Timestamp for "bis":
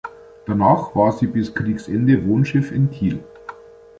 1.27-1.53